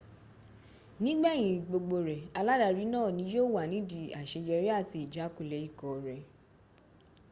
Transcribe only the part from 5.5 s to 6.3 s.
ikọ̀ rẹ